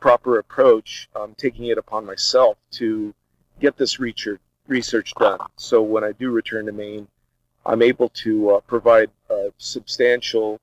proper 0.00 0.38
approach, 0.38 1.08
I'm 1.14 1.34
taking 1.34 1.66
it 1.66 1.78
upon 1.78 2.04
myself 2.04 2.56
to 2.72 3.14
get 3.60 3.76
this 3.76 3.98
research 3.98 4.40
research 4.66 5.12
done. 5.18 5.40
So 5.56 5.82
when 5.82 6.04
I 6.04 6.12
do 6.12 6.30
return 6.30 6.66
to 6.66 6.72
Maine, 6.72 7.08
I'm 7.64 7.82
able 7.82 8.10
to 8.10 8.50
uh, 8.50 8.60
provide 8.60 9.10
uh, 9.30 9.50
substantial 9.58 10.60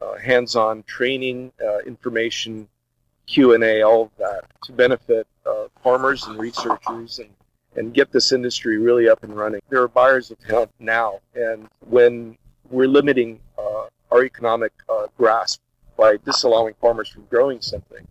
uh, 0.00 0.16
hands-on 0.16 0.82
training, 0.84 1.52
uh, 1.64 1.78
information, 1.80 2.68
Q&A, 3.26 3.82
all 3.82 4.02
of 4.04 4.10
that 4.18 4.44
to 4.64 4.72
benefit 4.72 5.26
uh, 5.46 5.66
farmers 5.82 6.26
and 6.26 6.38
researchers 6.38 7.18
and, 7.18 7.30
and 7.76 7.94
get 7.94 8.12
this 8.12 8.32
industry 8.32 8.78
really 8.78 9.08
up 9.08 9.22
and 9.22 9.34
running. 9.34 9.60
There 9.68 9.82
are 9.82 9.88
buyers 9.88 10.30
of 10.30 10.38
hemp 10.48 10.70
now, 10.78 11.20
and 11.34 11.68
when 11.88 12.36
we're 12.70 12.88
limiting 12.88 13.40
uh, 13.58 13.86
our 14.10 14.24
economic 14.24 14.72
grasp 15.16 15.60
by 15.96 16.18
disallowing 16.24 16.74
farmers 16.80 17.08
from 17.08 17.24
growing 17.30 17.60
something, 17.60 18.06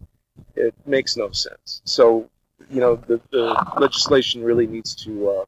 it 0.55 0.73
makes 0.85 1.17
no 1.17 1.31
sense. 1.31 1.81
So 1.85 2.29
you 2.69 2.79
know, 2.79 2.95
the, 2.95 3.19
the 3.31 3.73
legislation 3.79 4.43
really 4.43 4.67
needs 4.67 4.95
to 4.95 5.29
uh, 5.29 5.45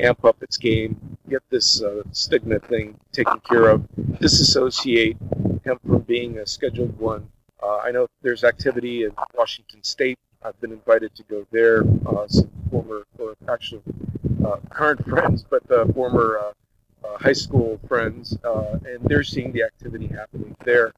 amp 0.00 0.24
up 0.24 0.42
its 0.42 0.56
game, 0.56 0.98
get 1.28 1.42
this 1.50 1.82
uh, 1.82 2.02
stigma 2.12 2.58
thing 2.60 2.98
taken 3.12 3.40
care 3.40 3.68
of, 3.68 3.86
disassociate 4.20 5.16
hemp 5.64 5.80
from 5.86 6.00
being 6.02 6.38
a 6.38 6.46
Scheduled 6.46 6.98
One. 6.98 7.28
Uh, 7.66 7.78
I 7.78 7.90
know 7.90 8.06
there's 8.22 8.44
activity 8.44 9.04
in 9.04 9.10
Washington 9.34 9.82
State. 9.82 10.18
I've 10.44 10.58
been 10.60 10.72
invited 10.72 11.14
to 11.16 11.22
go 11.24 11.46
there. 11.50 11.82
Uh, 12.06 12.28
some 12.28 12.50
former, 12.70 13.04
or 13.18 13.34
actually 13.48 13.82
uh, 14.46 14.58
current 14.70 15.04
friends, 15.08 15.44
but 15.48 15.66
former 15.92 16.38
uh, 16.38 17.18
high 17.18 17.32
school 17.32 17.80
friends, 17.88 18.38
and 18.44 19.00
they're 19.02 19.24
seeing 19.24 19.50
the 19.52 19.62
activity 19.64 20.06
happening 20.06 20.54
there. 20.64 20.92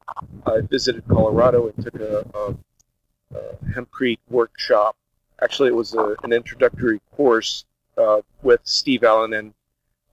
I 0.46 0.60
visited 0.60 1.04
Colorado 1.08 1.68
and 1.68 1.84
took 1.84 1.94
a, 1.94 2.26
a, 2.34 3.38
a 3.38 3.56
hempcrete 3.72 4.18
workshop 4.28 4.94
Actually, 5.40 5.68
it 5.68 5.76
was 5.76 5.94
a, 5.94 6.16
an 6.24 6.32
introductory 6.32 7.00
course 7.14 7.64
uh, 7.96 8.20
with 8.42 8.60
Steve 8.64 9.04
Allen 9.04 9.34
and 9.34 9.54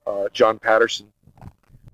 uh, 0.06 0.26
John 0.34 0.60
Patterson. 0.60 1.12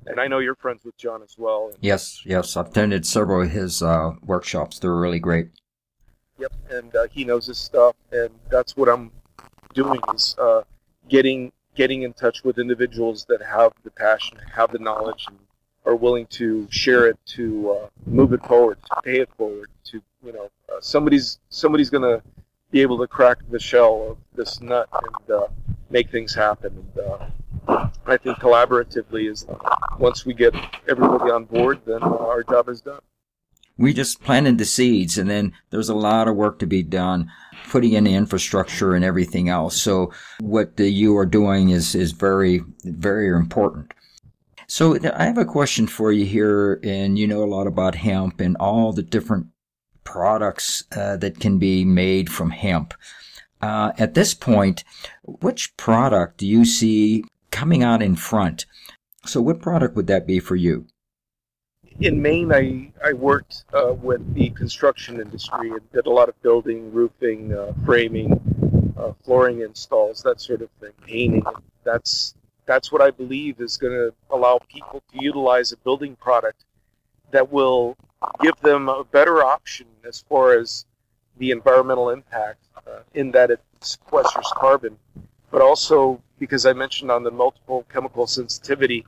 And 0.07 0.19
I 0.19 0.27
know 0.27 0.39
you're 0.39 0.55
friends 0.55 0.83
with 0.83 0.97
John 0.97 1.21
as 1.21 1.35
well. 1.37 1.71
Yes, 1.79 2.21
yes. 2.25 2.57
I've 2.57 2.67
attended 2.67 3.05
several 3.05 3.43
of 3.43 3.51
his 3.51 3.81
uh, 3.81 4.11
workshops. 4.23 4.79
They're 4.79 4.95
really 4.95 5.19
great. 5.19 5.49
Yep, 6.39 6.53
and 6.71 6.95
uh, 6.95 7.07
he 7.11 7.23
knows 7.23 7.45
his 7.45 7.59
stuff, 7.59 7.95
and 8.11 8.31
that's 8.49 8.75
what 8.75 8.89
I'm 8.89 9.11
doing 9.73 9.99
is 10.15 10.35
uh, 10.39 10.63
getting 11.07 11.51
getting 11.75 12.01
in 12.01 12.13
touch 12.13 12.43
with 12.43 12.57
individuals 12.57 13.25
that 13.29 13.41
have 13.41 13.73
the 13.83 13.91
passion, 13.91 14.37
have 14.53 14.71
the 14.71 14.79
knowledge, 14.79 15.25
and 15.29 15.37
are 15.85 15.95
willing 15.95 16.25
to 16.27 16.67
share 16.69 17.07
it, 17.07 17.17
to 17.25 17.71
uh, 17.71 17.87
move 18.05 18.33
it 18.33 18.43
forward, 18.45 18.77
to 18.83 19.01
pay 19.03 19.19
it 19.19 19.29
forward. 19.37 19.69
To 19.85 20.01
you 20.23 20.33
know, 20.33 20.49
somebody's 20.79 21.39
somebody's 21.49 21.91
gonna 21.91 22.21
be 22.71 22.81
able 22.81 22.97
to 22.97 23.07
crack 23.07 23.37
the 23.51 23.59
shell 23.59 24.07
of 24.11 24.17
this 24.33 24.61
nut 24.61 24.89
and 24.93 25.31
uh, 25.31 25.47
make 25.89 26.09
things 26.09 26.33
happen. 26.33 26.85
And 26.95 27.05
uh, 27.05 27.25
I 27.67 28.17
think 28.17 28.37
collaboratively 28.39 29.31
is 29.31 29.45
once 29.99 30.25
we 30.25 30.33
get 30.33 30.53
everybody 30.89 31.31
on 31.31 31.45
board, 31.45 31.81
then 31.85 32.01
our 32.03 32.43
job 32.43 32.69
is 32.69 32.81
done. 32.81 32.99
We 33.77 33.93
just 33.93 34.21
planted 34.21 34.57
the 34.57 34.65
seeds, 34.65 35.17
and 35.17 35.29
then 35.29 35.53
there's 35.69 35.89
a 35.89 35.95
lot 35.95 36.27
of 36.27 36.35
work 36.35 36.59
to 36.59 36.67
be 36.67 36.83
done, 36.83 37.31
putting 37.69 37.93
in 37.93 38.03
the 38.03 38.13
infrastructure 38.13 38.93
and 38.93 39.03
everything 39.03 39.49
else. 39.49 39.81
So 39.81 40.11
what 40.39 40.79
you 40.79 41.17
are 41.17 41.25
doing 41.25 41.69
is 41.69 41.95
is 41.95 42.11
very 42.11 42.63
very 42.83 43.29
important. 43.29 43.93
So 44.67 44.97
I 45.13 45.25
have 45.25 45.37
a 45.37 45.45
question 45.45 45.87
for 45.87 46.11
you 46.11 46.25
here, 46.25 46.79
and 46.83 47.17
you 47.17 47.27
know 47.27 47.43
a 47.43 47.45
lot 47.45 47.67
about 47.67 47.95
hemp 47.95 48.39
and 48.39 48.55
all 48.57 48.93
the 48.93 49.03
different 49.03 49.47
products 50.03 50.83
uh, 50.95 51.17
that 51.17 51.39
can 51.39 51.57
be 51.57 51.85
made 51.85 52.29
from 52.29 52.51
hemp. 52.51 52.93
Uh, 53.61 53.91
at 53.97 54.15
this 54.15 54.33
point, 54.33 54.83
which 55.23 55.75
product 55.77 56.37
do 56.37 56.47
you 56.47 56.65
see 56.65 57.23
coming 57.51 57.83
out 57.83 58.01
in 58.01 58.15
front? 58.15 58.65
So, 59.25 59.41
what 59.41 59.61
product 59.61 59.95
would 59.95 60.07
that 60.07 60.25
be 60.25 60.39
for 60.39 60.55
you? 60.55 60.87
In 61.99 62.21
Maine, 62.21 62.51
I, 62.51 62.91
I 63.05 63.13
worked 63.13 63.65
uh, 63.73 63.93
with 63.93 64.33
the 64.33 64.49
construction 64.51 65.19
industry 65.19 65.69
and 65.69 65.91
did 65.91 66.07
a 66.07 66.09
lot 66.09 66.29
of 66.29 66.41
building, 66.41 66.91
roofing, 66.91 67.53
uh, 67.53 67.73
framing, 67.85 68.93
uh, 68.97 69.11
flooring 69.23 69.61
installs, 69.61 70.23
that 70.23 70.41
sort 70.41 70.61
of 70.61 70.69
thing, 70.79 70.93
painting. 71.05 71.43
That's 71.83 72.33
that's 72.65 72.91
what 72.91 73.01
I 73.01 73.11
believe 73.11 73.59
is 73.59 73.77
going 73.77 73.93
to 73.93 74.13
allow 74.29 74.59
people 74.69 75.03
to 75.11 75.23
utilize 75.23 75.71
a 75.71 75.77
building 75.77 76.15
product 76.15 76.63
that 77.31 77.51
will 77.51 77.97
give 78.41 78.55
them 78.61 78.87
a 78.87 79.03
better 79.03 79.43
option 79.43 79.87
as 80.07 80.23
far 80.29 80.57
as 80.57 80.85
the 81.37 81.51
environmental 81.51 82.09
impact 82.09 82.67
uh, 82.87 82.99
in 83.13 83.31
that 83.31 83.51
it 83.51 83.59
sequesters 83.81 84.49
carbon, 84.55 84.97
but 85.51 85.61
also 85.61 86.21
because 86.39 86.65
I 86.65 86.73
mentioned 86.73 87.11
on 87.11 87.23
the 87.23 87.31
multiple 87.31 87.85
chemical 87.91 88.25
sensitivity, 88.25 89.05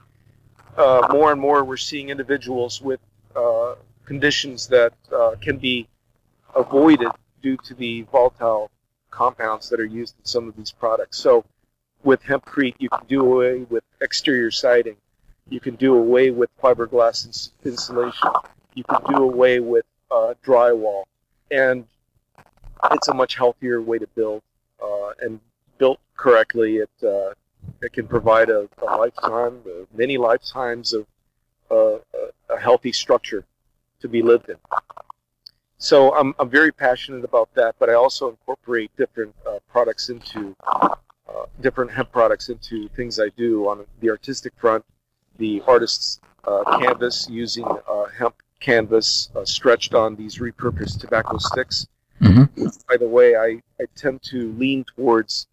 uh, 0.77 1.07
more 1.11 1.31
and 1.31 1.41
more 1.41 1.63
we're 1.63 1.77
seeing 1.77 2.09
individuals 2.09 2.81
with 2.81 2.99
uh, 3.35 3.75
conditions 4.05 4.67
that 4.67 4.93
uh, 5.11 5.35
can 5.41 5.57
be 5.57 5.87
avoided 6.55 7.09
due 7.41 7.57
to 7.57 7.73
the 7.73 8.03
volatile 8.11 8.69
compounds 9.09 9.69
that 9.69 9.79
are 9.79 9.85
used 9.85 10.15
in 10.19 10.25
some 10.25 10.47
of 10.47 10.55
these 10.55 10.71
products. 10.71 11.17
So 11.17 11.45
with 12.03 12.21
hempcrete, 12.23 12.75
you 12.79 12.89
can 12.89 13.05
do 13.07 13.21
away 13.21 13.59
with 13.69 13.83
exterior 14.01 14.51
siding. 14.51 14.97
You 15.49 15.59
can 15.59 15.75
do 15.75 15.95
away 15.95 16.31
with 16.31 16.49
fiberglass 16.61 17.25
ins- 17.25 17.51
insulation 17.63 18.29
you 18.75 18.83
can 18.83 19.01
do 19.07 19.23
away 19.23 19.59
with 19.59 19.85
uh, 20.11 20.33
drywall, 20.45 21.03
and 21.51 21.85
it's 22.91 23.07
a 23.07 23.13
much 23.13 23.35
healthier 23.35 23.81
way 23.81 23.99
to 23.99 24.07
build. 24.07 24.41
Uh, 24.81 25.11
and 25.21 25.39
built 25.77 25.99
correctly, 26.15 26.77
it 26.77 26.89
uh, 27.03 27.33
it 27.81 27.93
can 27.93 28.07
provide 28.07 28.49
a, 28.49 28.67
a 28.81 28.85
lifetime, 28.85 29.59
uh, 29.65 29.85
many 29.93 30.17
lifetimes 30.17 30.93
of 30.93 31.05
uh, 31.71 31.97
a 32.49 32.57
healthy 32.59 32.91
structure 32.91 33.45
to 33.99 34.07
be 34.07 34.21
lived 34.21 34.49
in. 34.49 34.57
So 35.77 36.15
I'm, 36.15 36.33
I'm 36.39 36.49
very 36.49 36.71
passionate 36.71 37.25
about 37.25 37.53
that, 37.55 37.75
but 37.79 37.89
I 37.89 37.93
also 37.93 38.29
incorporate 38.29 38.91
different 38.97 39.35
uh, 39.45 39.59
products 39.69 40.09
into 40.09 40.55
different 41.61 41.91
hemp 41.91 42.11
products 42.11 42.49
into 42.49 42.87
things 42.89 43.19
I 43.19 43.29
do 43.35 43.67
on 43.67 43.85
the 43.99 44.09
artistic 44.09 44.53
front. 44.57 44.83
The 45.37 45.61
artist's 45.67 46.19
canvas 46.79 47.27
using 47.29 47.65
hemp 48.17 48.35
canvas 48.63 49.29
uh, 49.35 49.45
stretched 49.45 49.93
on 49.93 50.15
these 50.15 50.39
repurposed 50.39 50.99
tobacco 50.99 51.37
sticks. 51.37 51.87
Mm-hmm. 52.21 52.65
By 52.89 52.97
the 52.97 53.07
way, 53.07 53.35
I, 53.35 53.61
I 53.81 53.85
tend 53.95 54.23
to 54.23 54.53
lean 54.53 54.85
towards 54.95 55.47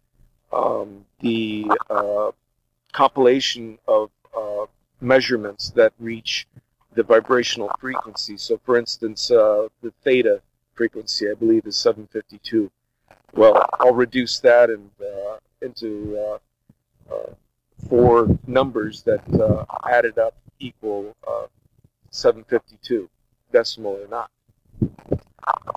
um, 0.53 1.05
the 1.19 1.65
uh, 1.89 2.31
compilation 2.91 3.77
of 3.87 4.09
uh, 4.37 4.65
measurements 4.99 5.69
that 5.71 5.93
reach 5.99 6.47
the 6.93 7.03
vibrational 7.03 7.71
frequency. 7.79 8.37
So, 8.37 8.59
for 8.65 8.77
instance, 8.77 9.31
uh, 9.31 9.67
the 9.81 9.91
theta 10.03 10.41
frequency, 10.73 11.29
I 11.29 11.33
believe, 11.33 11.65
is 11.65 11.77
752. 11.77 12.69
Well, 13.33 13.65
I'll 13.79 13.93
reduce 13.93 14.39
that 14.39 14.69
and 14.69 14.89
uh, 14.99 15.37
into 15.61 16.37
uh, 17.09 17.33
four 17.87 18.27
numbers 18.45 19.03
that 19.03 19.21
added 19.89 20.17
up 20.17 20.35
equal 20.59 21.15
752 22.11 23.09
decimal 23.51 23.93
or 23.93 24.07
not, 24.07 24.29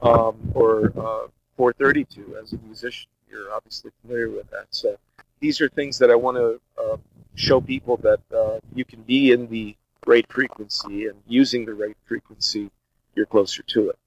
um, 0.02 0.36
or 0.54 0.86
uh, 0.96 1.28
432 1.56 2.36
as 2.42 2.52
a 2.52 2.58
musician. 2.58 3.08
You're 3.34 3.52
obviously 3.52 3.90
familiar 4.00 4.30
with 4.30 4.48
that. 4.50 4.66
So 4.70 4.96
these 5.40 5.60
are 5.60 5.68
things 5.68 5.98
that 5.98 6.08
I 6.08 6.14
want 6.14 6.36
to 6.36 6.60
uh, 6.80 6.96
show 7.34 7.60
people 7.60 7.96
that 7.98 8.20
uh, 8.32 8.60
you 8.74 8.84
can 8.84 9.02
be 9.02 9.32
in 9.32 9.48
the 9.48 9.76
right 10.06 10.24
frequency 10.30 11.06
and 11.06 11.16
using 11.26 11.64
the 11.64 11.74
right 11.74 11.96
frequency, 12.04 12.70
you're 13.16 13.26
closer 13.26 13.62
to 13.64 13.90
it. 13.90 13.98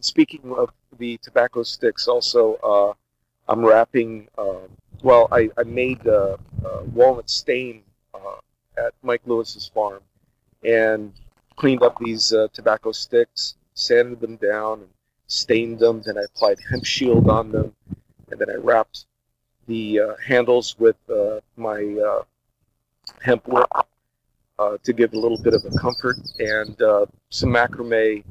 Speaking 0.00 0.54
of 0.56 0.70
the 0.98 1.18
tobacco 1.18 1.62
sticks, 1.64 2.08
also, 2.08 2.54
uh, 2.64 2.92
I'm 3.52 3.62
wrapping, 3.64 4.28
um, 4.38 4.68
well, 5.02 5.28
I, 5.30 5.50
I 5.58 5.64
made 5.64 6.06
uh, 6.06 6.38
walnut 6.94 7.28
stain 7.28 7.82
uh, 8.14 8.38
at 8.78 8.94
Mike 9.02 9.22
Lewis's 9.26 9.70
farm 9.74 10.00
and 10.64 11.12
cleaned 11.56 11.82
up 11.82 11.98
these 11.98 12.32
uh, 12.32 12.48
tobacco 12.54 12.92
sticks, 12.92 13.56
sanded 13.74 14.20
them 14.20 14.36
down, 14.36 14.80
and 14.80 14.88
stained 15.26 15.78
them. 15.78 16.02
Then 16.04 16.16
I 16.18 16.22
applied 16.22 16.58
hemp 16.70 16.84
shield 16.84 17.28
on 17.28 17.52
them, 17.52 17.74
and 18.30 18.40
then 18.40 18.50
I 18.50 18.54
wrapped 18.54 19.06
the 19.66 20.00
uh, 20.00 20.14
handles 20.24 20.78
with 20.78 20.96
uh, 21.10 21.40
my 21.56 21.82
uh, 21.82 22.22
hemp 23.22 23.46
whip 23.46 23.66
uh, 24.58 24.76
to 24.82 24.92
give 24.92 25.12
a 25.12 25.18
little 25.18 25.38
bit 25.38 25.54
of 25.54 25.64
a 25.64 25.70
comfort, 25.78 26.16
and 26.38 26.80
uh, 26.80 27.06
some 27.30 27.50
macrame 27.50 28.24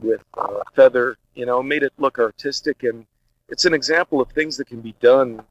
with 0.00 0.24
uh, 0.36 0.60
feather. 0.74 1.16
You 1.34 1.46
know, 1.46 1.62
made 1.62 1.82
it 1.82 1.92
look 1.98 2.18
artistic, 2.18 2.82
and 2.82 3.06
it's 3.48 3.64
an 3.64 3.74
example 3.74 4.20
of 4.20 4.30
things 4.30 4.56
that 4.56 4.66
can 4.66 4.80
be 4.80 4.94
done 5.00 5.42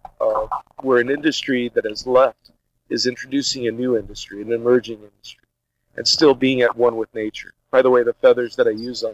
where 0.82 1.00
an 1.00 1.10
industry 1.10 1.70
that 1.74 1.86
has 1.86 2.06
left 2.06 2.52
is 2.90 3.08
introducing 3.08 3.68
a 3.68 3.72
new 3.72 3.98
industry, 3.98 4.42
an 4.42 4.52
emerging 4.52 5.00
industry, 5.02 5.46
and 5.96 6.08
still 6.08 6.36
being 6.36 6.62
at 6.62 6.76
one 6.76 6.96
with 6.96 7.14
nature. 7.16 7.54
By 7.72 7.82
the 7.82 7.90
way, 7.90 8.04
the 8.04 8.14
feathers 8.14 8.56
that 8.58 8.68
I 8.68 8.72
use 8.72 9.04
on 9.04 9.14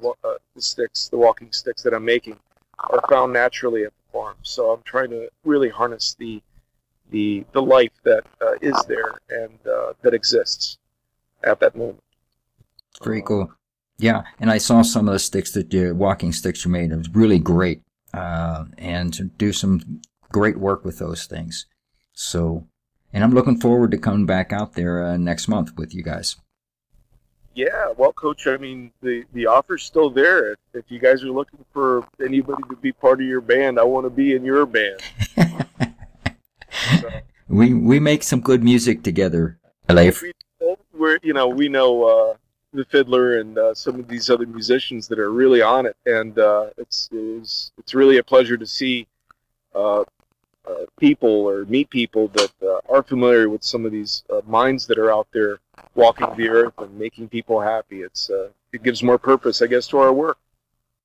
the, 0.00 0.36
the 0.54 0.62
sticks, 0.62 1.08
the 1.08 1.16
walking 1.16 1.50
sticks 1.52 1.82
that 1.82 1.94
I'm 1.94 2.04
making, 2.04 2.38
are 2.78 3.02
found 3.08 3.32
naturally 3.32 3.84
at 3.84 3.92
the 3.92 4.12
farm. 4.12 4.36
So 4.42 4.70
I'm 4.70 4.82
trying 4.84 5.10
to 5.10 5.28
really 5.44 5.68
harness 5.68 6.14
the 6.18 6.42
the 7.10 7.44
the 7.52 7.62
life 7.62 7.92
that 8.04 8.24
uh, 8.40 8.54
is 8.60 8.76
there 8.88 9.18
and 9.28 9.58
uh, 9.66 9.92
that 10.02 10.14
exists 10.14 10.78
at 11.44 11.60
that 11.60 11.76
moment. 11.76 12.02
Very 13.02 13.22
cool. 13.22 13.52
Yeah, 13.98 14.22
and 14.40 14.50
I 14.50 14.58
saw 14.58 14.82
some 14.82 15.08
of 15.08 15.12
the 15.12 15.18
sticks 15.18 15.52
that 15.52 15.70
the 15.70 15.92
walking 15.92 16.32
sticks 16.32 16.64
you 16.64 16.70
made. 16.70 16.90
It 16.90 16.96
was 16.96 17.10
really 17.10 17.38
great, 17.38 17.82
uh, 18.14 18.64
and 18.78 19.12
to 19.14 19.24
do 19.24 19.52
some 19.52 20.00
great 20.30 20.58
work 20.58 20.84
with 20.84 20.98
those 20.98 21.26
things. 21.26 21.66
So 22.14 22.66
and 23.12 23.22
I'm 23.22 23.32
looking 23.32 23.60
forward 23.60 23.90
to 23.90 23.98
coming 23.98 24.26
back 24.26 24.52
out 24.52 24.72
there 24.72 25.04
uh, 25.04 25.16
next 25.16 25.48
month 25.48 25.76
with 25.76 25.94
you 25.94 26.02
guys. 26.02 26.36
Yeah, 27.54 27.92
well, 27.96 28.12
Coach, 28.12 28.46
I 28.46 28.56
mean, 28.56 28.92
the, 29.02 29.24
the 29.34 29.46
offer's 29.46 29.82
still 29.82 30.08
there. 30.08 30.52
If, 30.52 30.58
if 30.74 30.84
you 30.88 30.98
guys 30.98 31.22
are 31.22 31.30
looking 31.30 31.64
for 31.72 32.06
anybody 32.24 32.62
to 32.70 32.76
be 32.76 32.92
part 32.92 33.20
of 33.20 33.26
your 33.26 33.42
band, 33.42 33.78
I 33.78 33.84
want 33.84 34.06
to 34.06 34.10
be 34.10 34.34
in 34.34 34.44
your 34.44 34.64
band. 34.64 35.00
so. 37.00 37.10
We 37.48 37.74
we 37.74 38.00
make 38.00 38.22
some 38.22 38.40
good 38.40 38.64
music 38.64 39.02
together, 39.02 39.58
Leif. 39.90 40.22
We, 40.22 40.32
we're 40.94 41.18
you 41.22 41.34
know 41.34 41.48
we 41.48 41.68
know 41.68 42.04
uh, 42.04 42.34
the 42.72 42.86
fiddler 42.86 43.38
and 43.40 43.58
uh, 43.58 43.74
some 43.74 44.00
of 44.00 44.08
these 44.08 44.30
other 44.30 44.46
musicians 44.46 45.06
that 45.08 45.18
are 45.18 45.30
really 45.30 45.60
on 45.60 45.84
it, 45.84 45.96
and 46.06 46.38
uh, 46.38 46.70
it's 46.78 47.10
it's 47.12 47.72
it's 47.76 47.94
really 47.94 48.16
a 48.16 48.22
pleasure 48.22 48.56
to 48.56 48.66
see 48.66 49.06
uh, 49.74 50.00
uh, 50.00 50.86
people 50.98 51.28
or 51.28 51.66
meet 51.66 51.90
people 51.90 52.28
that 52.28 52.52
uh, 52.62 52.80
are 52.88 53.02
familiar 53.02 53.48
with 53.50 53.62
some 53.62 53.84
of 53.84 53.92
these 53.92 54.24
uh, 54.30 54.40
minds 54.46 54.86
that 54.86 54.96
are 54.96 55.12
out 55.12 55.26
there 55.32 55.58
walking 55.94 56.28
the 56.36 56.48
earth 56.48 56.74
and 56.78 56.98
making 56.98 57.28
people 57.28 57.60
happy. 57.60 58.02
It's 58.02 58.30
uh, 58.30 58.48
it 58.72 58.82
gives 58.82 59.02
more 59.02 59.18
purpose, 59.18 59.62
I 59.62 59.66
guess, 59.66 59.86
to 59.88 59.98
our 59.98 60.12
work. 60.12 60.38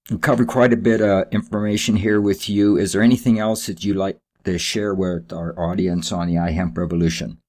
We 0.09 0.17
covered 0.17 0.47
quite 0.47 0.71
a 0.71 0.77
bit 0.77 1.01
of 1.01 1.27
information 1.31 1.97
here 1.97 2.21
with 2.21 2.47
you. 2.47 2.77
Is 2.77 2.93
there 2.93 3.01
anything 3.01 3.39
else 3.39 3.65
that 3.65 3.83
you'd 3.83 3.97
like 3.97 4.19
to 4.45 4.57
share 4.57 4.93
with 4.93 5.33
our 5.33 5.57
audience 5.59 6.11
on 6.11 6.27
the 6.27 6.35
iHemp 6.35 6.77
Revolution? 6.77 7.39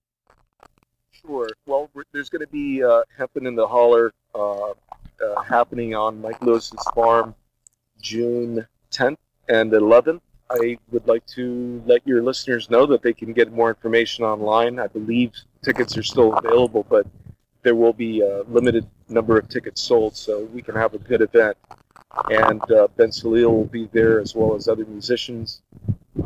Sure. 1.13 1.49
Well, 1.67 1.89
there's 2.13 2.29
going 2.29 2.41
to 2.41 2.51
be 2.51 2.83
uh, 2.83 3.03
Hemping 3.17 3.47
in 3.47 3.55
the 3.55 3.67
Holler 3.67 4.13
uh, 4.35 4.73
happening 5.47 5.95
on 5.95 6.21
Mike 6.21 6.43
Lewis's 6.43 6.83
farm 6.95 7.35
June 8.01 8.67
10th 8.91 9.19
and 9.49 9.73
11th. 9.73 10.21
I 10.51 10.79
would 10.91 11.07
like 11.07 11.27
to 11.29 11.83
let 11.87 12.07
your 12.07 12.23
listeners 12.23 12.71
know 12.71 12.87
that 12.87 13.03
they 13.03 13.13
can 13.13 13.33
get 13.33 13.53
more 13.53 13.69
information 13.69 14.25
online. 14.25 14.79
I 14.79 14.87
believe 14.87 15.33
tickets 15.63 15.97
are 15.99 16.03
still 16.03 16.33
available, 16.35 16.87
but 16.89 17.07
there 17.63 17.75
will 17.75 17.93
be 17.93 18.21
a 18.21 18.43
limited 18.49 18.87
number 19.09 19.39
of 19.39 19.49
tickets 19.49 19.83
sold, 19.83 20.17
so 20.17 20.45
we 20.55 20.63
can 20.63 20.75
have 20.75 20.95
a 20.95 20.99
good 20.99 21.21
event. 21.21 21.57
And 22.31 22.63
uh, 22.73 22.89
Ben 22.97 23.09
Salil 23.11 23.51
will 23.51 23.67
be 23.67 23.89
there 23.93 24.21
as 24.21 24.35
well 24.35 24.55
as 24.55 24.69
other 24.69 24.87
musicians, 24.87 25.61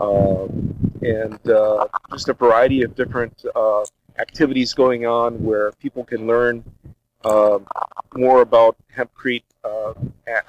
um, 0.01 0.75
and 1.03 1.51
uh, 1.51 1.89
just 2.13 2.29
a 2.29 2.35
variety 2.35 2.83
of 2.83 2.95
different 2.95 3.45
uh, 3.57 3.85
activities 4.19 4.73
going 4.73 5.05
on 5.05 5.43
where 5.43 5.73
people 5.73 6.05
can 6.05 6.27
learn 6.27 6.63
um, 7.25 7.67
more 8.15 8.43
about 8.43 8.77
hempcrete 8.97 9.45
uh, 9.65 9.95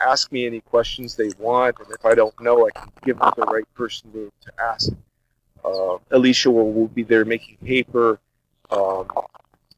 ask 0.06 0.32
me 0.32 0.46
any 0.46 0.62
questions 0.62 1.16
they 1.16 1.30
want, 1.38 1.78
and 1.80 1.88
if 1.92 2.06
I 2.06 2.16
don't 2.16 2.40
know, 2.42 2.68
I 2.68 2.72
can 2.72 2.92
give 3.04 3.20
them 3.20 3.32
the 3.36 3.44
right 3.44 3.74
person 3.74 4.12
to, 4.12 4.32
to 4.42 4.52
ask. 4.62 4.92
Uh, 5.64 5.98
Alicia 6.12 6.52
will, 6.52 6.72
will, 6.72 6.88
be 6.88 7.04
there 7.04 7.26
making 7.26 7.58
paper. 7.64 8.20
Um, 8.70 9.08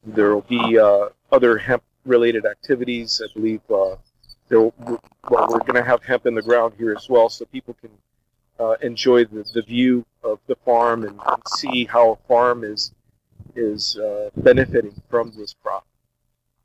there 0.04 0.34
will 0.34 0.42
be 0.42 0.78
uh, 0.78 1.08
other 1.30 1.58
hemp-related 1.58 2.44
activities. 2.46 3.22
I 3.22 3.32
believe 3.34 3.60
uh, 3.70 3.96
well, 4.50 4.72
we're 5.30 5.58
going 5.58 5.74
to 5.74 5.84
have 5.84 6.04
hemp 6.04 6.26
in 6.26 6.34
the 6.34 6.42
ground 6.42 6.74
here 6.78 6.94
as 6.96 7.08
well, 7.08 7.28
so 7.28 7.44
people 7.46 7.74
can 7.80 7.90
uh, 8.58 8.74
enjoy 8.82 9.24
the, 9.24 9.44
the 9.54 9.62
view 9.62 10.04
of 10.22 10.38
the 10.46 10.56
farm 10.64 11.02
and, 11.02 11.20
and 11.26 11.42
see 11.48 11.84
how 11.84 12.12
a 12.12 12.16
farm 12.28 12.64
is 12.64 12.92
is 13.54 13.98
benefiting 14.36 14.94
from 15.08 15.32
this 15.36 15.54
crop. 15.62 15.85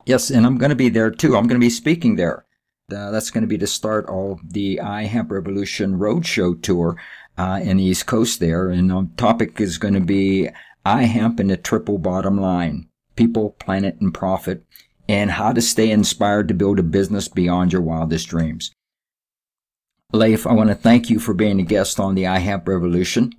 Yes, 0.06 0.30
and 0.30 0.46
I'm 0.46 0.58
going 0.58 0.70
to 0.70 0.76
be 0.76 0.90
there 0.90 1.12
too. 1.12 1.36
I'm 1.36 1.48
going 1.48 1.60
to 1.60 1.66
be 1.66 1.70
speaking 1.70 2.16
there. 2.16 2.46
Uh, 2.92 3.12
that's 3.12 3.32
going 3.32 3.42
to 3.42 3.48
be 3.48 3.58
the 3.58 3.68
start 3.68 4.06
of 4.10 4.40
the 4.44 4.80
iHemp 4.84 5.32
Revolution 5.32 5.98
Roadshow 5.98 6.62
tour 6.62 6.98
uh, 7.38 7.60
in 7.64 7.78
the 7.78 7.84
East 7.84 8.06
Coast 8.06 8.40
there. 8.40 8.70
And 8.70 8.90
the 8.90 9.10
topic 9.18 9.62
is 9.62 9.78
going 9.78 9.94
to 9.94 10.02
be 10.02 10.50
iHemp 10.86 11.40
and 11.40 11.50
the 11.50 11.58
triple 11.58 11.98
bottom 11.98 12.40
line 12.40 12.88
people, 13.16 13.52
planet, 13.60 13.98
and 14.00 14.14
profit, 14.14 14.64
and 15.08 15.32
how 15.32 15.52
to 15.52 15.62
stay 15.62 15.92
inspired 15.92 16.48
to 16.48 16.54
build 16.54 16.80
a 16.80 16.84
business 16.84 17.28
beyond 17.28 17.72
your 17.72 17.82
wildest 17.82 18.30
dreams. 18.30 18.72
Leif, 20.14 20.48
I 20.48 20.54
want 20.54 20.70
to 20.70 20.76
thank 20.76 21.10
you 21.10 21.20
for 21.20 21.34
being 21.34 21.60
a 21.60 21.64
guest 21.64 22.00
on 22.00 22.16
the 22.16 22.24
iHemp 22.24 22.68
Revolution. 22.68 23.34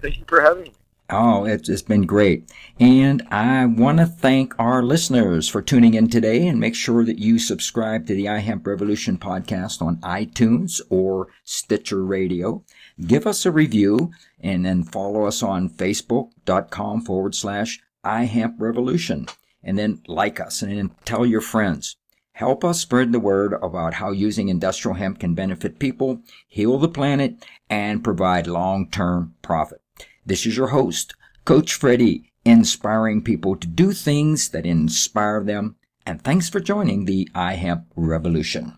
Thank 0.00 0.18
you 0.18 0.24
for 0.26 0.40
having 0.40 0.64
me. 0.64 0.72
Oh, 1.14 1.44
it's, 1.44 1.68
it's 1.68 1.82
been 1.82 2.06
great. 2.06 2.50
And 2.80 3.20
I 3.30 3.66
want 3.66 3.98
to 3.98 4.06
thank 4.06 4.58
our 4.58 4.82
listeners 4.82 5.46
for 5.46 5.60
tuning 5.60 5.92
in 5.92 6.08
today 6.08 6.48
and 6.48 6.58
make 6.58 6.74
sure 6.74 7.04
that 7.04 7.18
you 7.18 7.38
subscribe 7.38 8.06
to 8.06 8.14
the 8.14 8.24
iHemp 8.24 8.66
Revolution 8.66 9.18
podcast 9.18 9.82
on 9.82 9.98
iTunes 9.98 10.80
or 10.88 11.28
Stitcher 11.44 12.02
Radio. 12.02 12.64
Give 12.98 13.26
us 13.26 13.44
a 13.44 13.52
review 13.52 14.10
and 14.40 14.64
then 14.64 14.84
follow 14.84 15.26
us 15.26 15.42
on 15.42 15.68
facebook.com 15.68 17.02
forward 17.02 17.34
slash 17.34 17.78
iHemp 18.02 18.54
Revolution. 18.58 19.26
And 19.62 19.78
then 19.78 20.00
like 20.06 20.40
us 20.40 20.62
and 20.62 20.78
then 20.78 20.92
tell 21.04 21.26
your 21.26 21.42
friends. 21.42 21.94
Help 22.32 22.64
us 22.64 22.80
spread 22.80 23.12
the 23.12 23.20
word 23.20 23.52
about 23.62 23.92
how 23.92 24.12
using 24.12 24.48
industrial 24.48 24.94
hemp 24.94 25.18
can 25.18 25.34
benefit 25.34 25.78
people, 25.78 26.22
heal 26.48 26.78
the 26.78 26.88
planet, 26.88 27.34
and 27.68 28.02
provide 28.02 28.46
long-term 28.46 29.34
profit. 29.42 29.81
This 30.24 30.46
is 30.46 30.56
your 30.56 30.68
host, 30.68 31.14
Coach 31.44 31.74
Freddie, 31.74 32.30
inspiring 32.44 33.22
people 33.22 33.56
to 33.56 33.66
do 33.66 33.92
things 33.92 34.50
that 34.50 34.64
inspire 34.64 35.42
them. 35.42 35.74
And 36.06 36.22
thanks 36.22 36.48
for 36.48 36.60
joining 36.60 37.04
the 37.04 37.28
iHemp 37.34 37.86
Revolution. 37.96 38.74